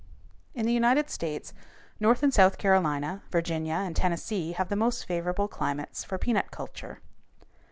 [0.55, 1.53] In the United States,
[1.99, 7.01] North and South Carolina, Virginia, and Tennessee have the most favorable climates for peanut culture.